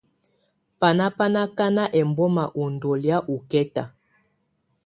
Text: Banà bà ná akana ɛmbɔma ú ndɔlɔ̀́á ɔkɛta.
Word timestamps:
Banà 0.79 1.05
bà 1.17 1.25
ná 1.33 1.41
akana 1.47 1.83
ɛmbɔma 1.99 2.43
ú 2.59 2.63
ndɔlɔ̀́á 2.73 3.17
ɔkɛta. 3.33 3.83